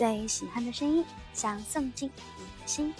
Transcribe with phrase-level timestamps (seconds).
[0.00, 2.94] 最喜欢的声音，想送进你的心。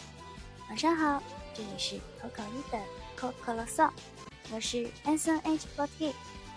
[0.69, 1.23] 晚上好，
[1.55, 2.79] 这里是口口一的
[3.17, 3.89] 口口啰嗦，
[4.53, 6.13] 我是 S N H forty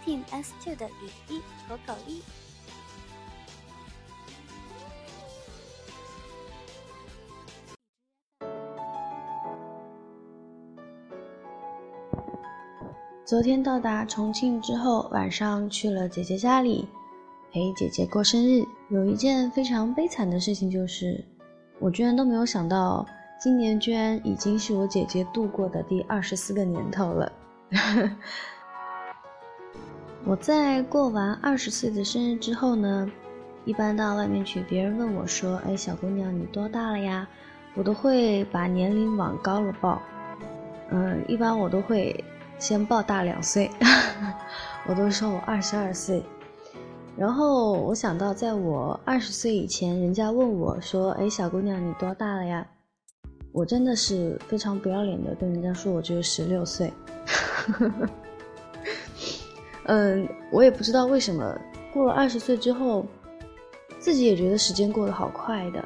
[0.05, 2.21] Team S two 的雨一口口一。
[13.23, 16.85] 昨天到达重庆之后，晚上去了姐姐家里
[17.53, 18.65] 陪姐姐过生日。
[18.89, 21.23] 有一件非常悲惨的事情，就是
[21.79, 23.05] 我居然都没有想到，
[23.39, 27.31] 今年居然已经是我姐姐度过的第二十四个年头了。
[30.25, 33.07] 我在过完二十岁的生日之后呢，
[33.65, 37.27] 一般到外面去，别人问我说：“哎，小姑娘，你多大了呀？”
[37.75, 40.01] 我都会把年龄往高了报。
[40.89, 42.23] 嗯，一般我都会。
[42.59, 43.69] 先报大两岁，
[44.87, 46.23] 我都说我二十二岁。
[47.15, 52.65] 然后我想到，在我二十岁以前，人家问我说：“哎，小姑娘，你多大了呀？”
[53.53, 56.91] 我真的是非常不要脸的跟人家说，我只有十六岁。
[59.85, 61.55] 嗯，我也不知道为什么，
[61.93, 63.05] 过了二十岁之后，
[63.99, 65.85] 自己也觉得时间过得好快的。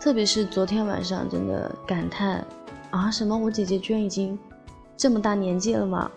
[0.00, 2.42] 特别是昨天晚上，真的感叹
[2.88, 4.38] 啊，什么我姐姐居然已经。
[4.96, 6.10] 这么大年纪了吗？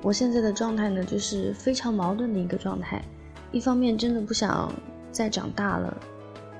[0.00, 3.02] 我现在的状态呢，就是非常矛盾的一个状态。
[3.52, 4.72] 一方面真的不想
[5.12, 5.94] 再长大了，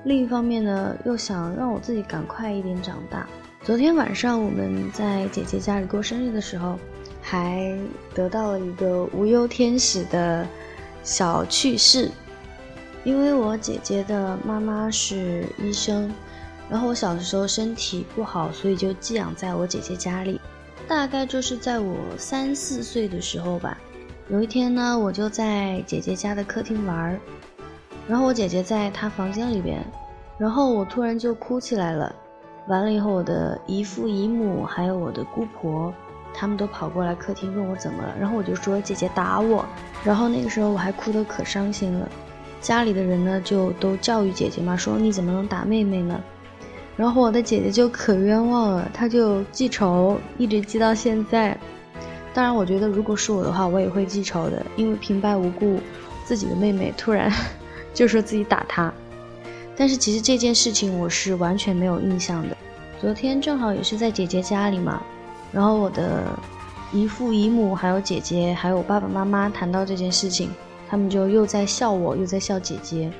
[0.05, 3.27] 另一方面呢，又想让我自己赶快一点长大。
[3.63, 6.77] 昨天晚上我们在姐姐家里过生日的时候，
[7.19, 7.75] 还
[8.13, 10.47] 得到了一个无忧天使的
[11.03, 12.11] 小趣事。
[13.03, 16.09] 因为我姐姐的妈妈是医生，
[16.69, 20.39] 然后我小的时候身体不好，所以就寄养在我姐姐家里。
[20.87, 23.77] 大概就是在我三四岁的时候吧，
[24.29, 27.19] 有一天呢，我就在姐姐家的客厅玩儿，
[28.07, 29.83] 然后我姐姐在她房间里边，
[30.37, 32.13] 然后我突然就哭起来了。
[32.69, 35.93] 完了以后，我的姨父姨母还有我的姑婆，
[36.33, 39.65] 他们都跑过来客厅问我怎么了，然后我就说姐姐打我，
[40.05, 42.07] 然后那个时候我还哭得可伤心了。
[42.61, 46.17] 家里的人呢就都教育姐姐嘛，说你怎么能打妹妹呢？
[46.95, 51.57] 然后我的姐姐就可冤枉了，她就记仇，一直记到现在。
[52.33, 55.79] 当然，我觉得如果是我的话，我也会记仇的，因为平白无故
[56.25, 57.31] 自己的妹妹突然
[57.93, 58.91] 就说自己打她。
[59.75, 62.57] 但是其实这件事情我是完全没有印象的。
[62.99, 65.01] 昨天正好也是在姐姐家里嘛，
[65.51, 66.23] 然后我的
[66.91, 70.49] 姨父姨母还有姐姐还有我爸爸妈妈谈到这件事情，
[70.89, 73.11] 他们就又在笑我，又在笑姐姐。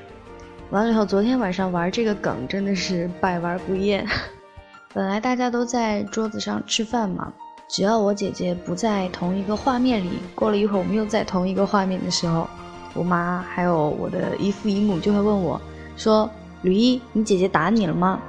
[0.70, 4.06] 完了以后，昨天晚上玩这个梗真的是百玩不厌。
[4.94, 7.32] 本来大家都在桌子上吃饭嘛，
[7.74, 12.48] 只要我姐姐不在同一个画面里，过了一会儿我们又在同一个画面的时候，
[12.94, 15.60] 我妈还有我的姨父姨母就会问我，
[15.96, 16.30] 说
[16.62, 18.22] ：“吕一，你姐姐打你了吗？”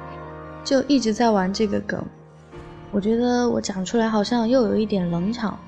[0.66, 2.04] 就一直在玩这个梗。
[2.92, 5.60] 我觉得我讲出来好像又有一点冷场，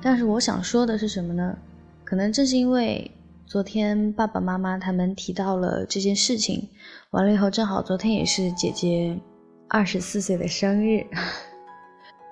[0.00, 1.58] 但是我想说的是什么呢？
[2.04, 3.10] 可能正是因为。
[3.48, 6.68] 昨天爸爸妈妈他们提到了这件事情，
[7.10, 9.16] 完了以后正好昨天也是姐姐
[9.68, 11.06] 二十四岁的生日，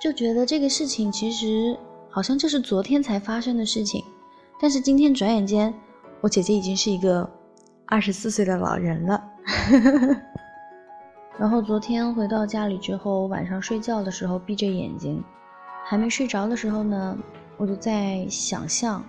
[0.04, 1.74] 就觉得这个事情其实
[2.10, 4.04] 好像就是昨天才发生的事情，
[4.60, 5.72] 但是今天转眼间
[6.20, 7.26] 我姐姐已经是一个
[7.86, 9.24] 二十四岁的老人了。
[11.40, 15.24] 然后昨天回到家里之后，晚上睡觉的时候闭着眼睛，
[15.86, 17.16] 还没睡着的时候呢，
[17.56, 19.02] 我就在想象。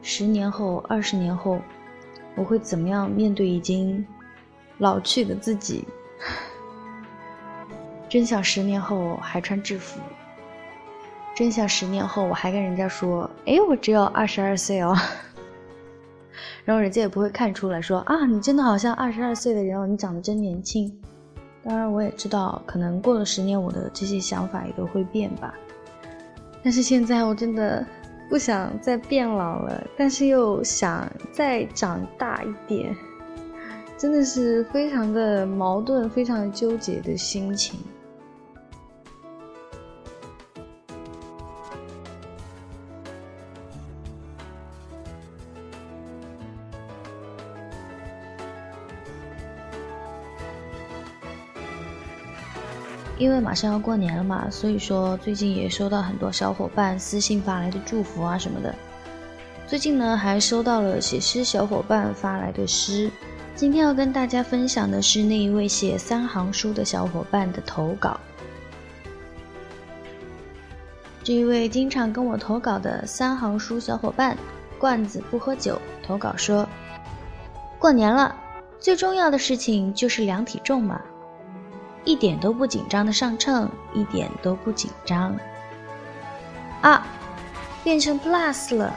[0.00, 1.60] 十年后、二十年后，
[2.34, 4.02] 我会怎么样面对已经
[4.78, 5.84] 老去的自己？
[8.08, 10.00] 真想十年后还穿制服，
[11.40, 14.94] 真想十年后我还跟人家说：“哎，我只有二十二岁哦。
[16.66, 20.94] ”然后人家也不会看出来说：“啊，你真的好像二十二岁的人哦，你长得真年轻。”
[21.64, 25.54] 当然，我也知道，可能过了十年，我的这些想法也都会变吧。
[26.62, 27.86] 但是现在，我真的。
[28.28, 32.94] 不想再变老了，但是又想再长大一点，
[33.96, 37.80] 真的是非常的矛盾、非常纠结的心情。
[53.20, 58.74] 因为马上要过年了嘛，所以说最近也收到很多小伙伴私信发来的祝福啊什么的。
[59.66, 63.10] 最近呢，还收到了写诗小伙伴发来的诗。
[63.54, 68.18] 今天要跟大家分享的是那一位写三行书的小伙伴的投稿。
[71.22, 74.34] 这一位经常跟我投稿的三行书小伙伴，
[74.78, 76.66] 罐子不喝酒投稿说：
[77.78, 78.34] 过年了，
[78.78, 80.98] 最重要的事情就是量体重嘛，
[82.04, 85.36] 一点都不紧张的上秤，一点都不紧张。
[86.80, 87.06] 啊，
[87.84, 88.94] 变成 plus 了，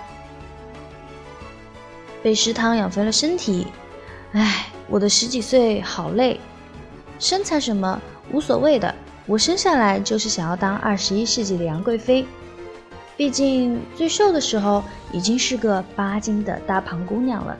[2.22, 3.68] 被食堂养肥了身体，
[4.32, 6.40] 唉，我的十几岁好累，
[7.20, 8.02] 身材什么
[8.32, 8.94] 无所谓的，
[9.26, 12.26] 我生下来就是想要当二十一世纪的杨贵妃，
[13.18, 17.58] 毕竟最瘦的时候已经是个八斤的大胖姑娘了。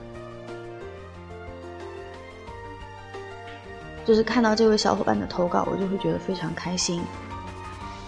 [4.06, 7.02] 就是看到这位小伙伴的投稿，我就会觉得非常开心。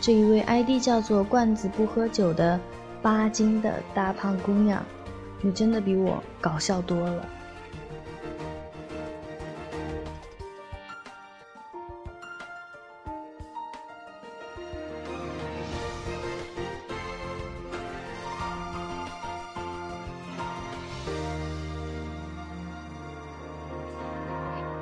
[0.01, 2.59] 这一位 ID 叫做“罐子不喝酒”的
[3.01, 4.83] 八斤的大胖姑娘，
[5.42, 7.25] 你真的比我搞笑多了。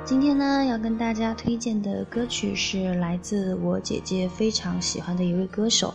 [0.06, 5.94] 今天呢，要跟大家推荐的歌曲是来自我姐姐非常喜欢的一位歌手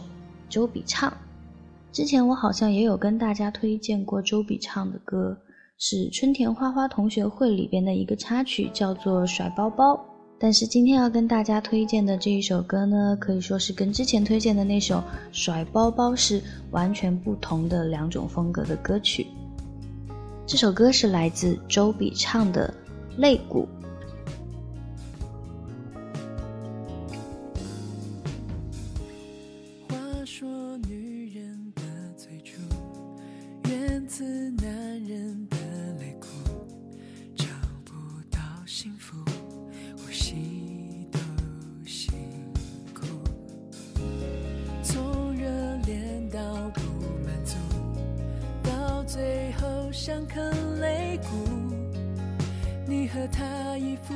[0.50, 1.14] 周笔畅。
[1.92, 5.38] 之前我好像也有跟大家推荐过周笔畅的歌，
[5.78, 9.94] 是春田花花同学会里边的一个插曲，叫做《甩包包》。
[10.40, 14.96] 但是今天要跟大家推荐的这一首歌呢，可以说是跟之前推荐的那首
[15.32, 16.42] 《甩包包》是
[16.72, 19.28] 完全不同的两种风格的歌曲。
[20.48, 22.74] 这首歌是来自周笔畅的
[23.22, 23.68] 《肋骨》。
[30.32, 31.82] 说女人的
[32.16, 32.62] 最初
[33.68, 34.72] 源自男
[35.04, 35.58] 人的
[36.00, 36.28] 泪哭
[37.36, 37.46] 找
[37.84, 37.94] 不
[38.30, 39.18] 到幸福
[39.98, 41.18] 呼吸都
[41.84, 42.14] 辛
[42.94, 43.08] 苦。
[44.84, 45.50] 从热
[45.88, 46.82] 恋到不
[47.26, 47.56] 满足
[48.64, 51.74] 到最后伤痕累骨
[52.88, 54.14] 你和他一副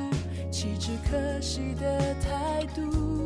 [0.48, 3.24] 弃之可惜的态度？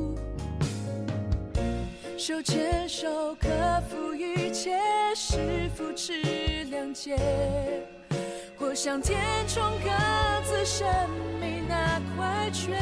[2.28, 3.48] 手牵手克
[3.88, 4.78] 服一切，
[5.14, 6.12] 是扶持
[6.70, 7.16] 谅解，
[8.58, 9.88] 或向填充各
[10.44, 10.86] 自生
[11.40, 12.78] 命那块缺。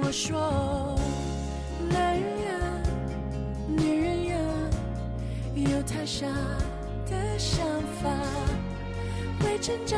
[0.00, 0.96] 我说，
[1.88, 2.52] 男人呀，
[3.66, 4.36] 女人呀，
[5.56, 6.24] 有太傻。
[7.10, 7.66] 的想
[8.00, 8.08] 法
[9.40, 9.96] 会挣扎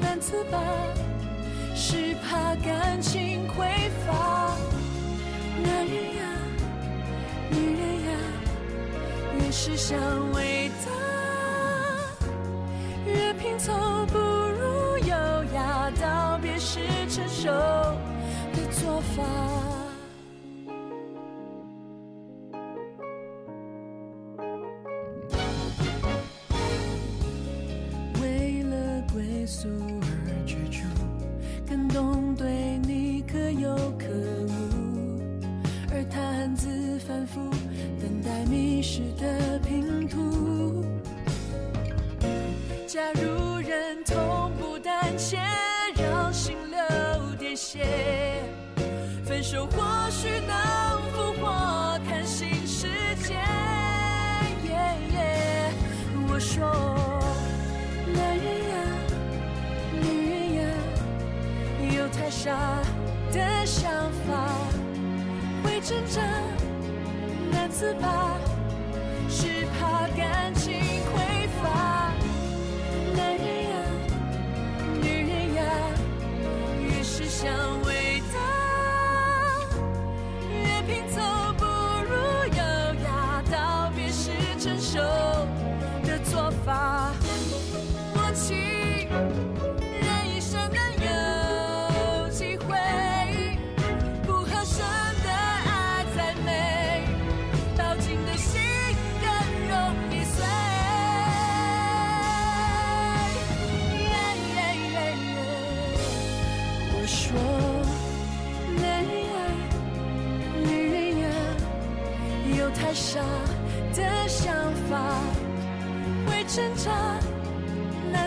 [0.00, 0.58] 难自拔，
[1.74, 4.33] 是怕感情匮乏。
[5.94, 6.22] 人呀，
[7.50, 8.10] 女人呀，
[9.38, 9.98] 越是想
[10.32, 10.90] 伟大，
[13.06, 13.72] 越拼凑
[14.06, 15.14] 不如优
[15.54, 19.73] 雅道别是成熟的做法。
[42.94, 45.36] 假如忍痛不胆怯，
[46.00, 47.84] 让心流点血，
[49.24, 52.86] 分手或许能复活，看新世
[53.16, 53.34] 界。
[56.28, 56.70] 我说，
[58.14, 58.76] 男人呀，
[60.00, 60.62] 女人呀，
[61.98, 62.52] 有太傻
[63.32, 63.90] 的想
[64.24, 64.46] 法，
[65.64, 66.22] 会挣扎，
[67.50, 68.36] 难自拔，
[69.28, 70.74] 是怕感情
[71.12, 72.03] 匮乏。
[77.44, 78.03] 越是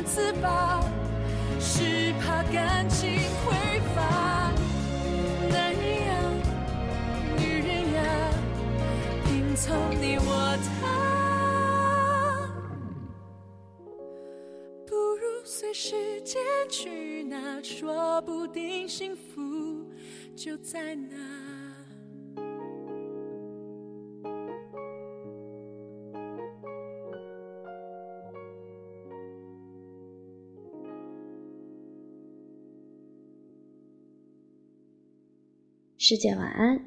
[0.08, 0.82] 自拔，
[1.60, 4.54] 是怕感情匮乏。
[5.50, 6.10] 男人呀，
[7.38, 8.02] 女人呀，
[9.26, 10.82] 拼凑你我他，
[14.88, 19.86] 不如随时间去拿，说不定幸福
[20.36, 21.67] 就在那。
[36.08, 36.87] 师姐晚安。